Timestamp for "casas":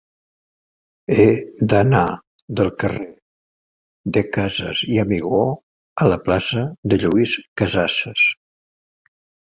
4.39-4.83